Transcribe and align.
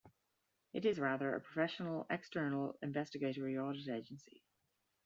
It 0.73 0.83
is, 0.83 0.97
rather, 0.99 1.35
a 1.35 1.39
professional 1.39 2.07
external 2.09 2.75
investigatory 2.81 3.55
audit 3.59 3.87
agency. 3.87 4.41